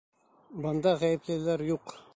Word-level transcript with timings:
Бында 0.63 0.95
ғәйеплеләр 1.05 1.67
юҡ. 1.73 1.99